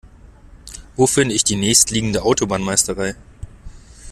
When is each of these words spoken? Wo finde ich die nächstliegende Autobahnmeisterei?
Wo 0.95 1.05
finde 1.05 1.35
ich 1.35 1.43
die 1.43 1.57
nächstliegende 1.57 2.23
Autobahnmeisterei? 2.23 3.15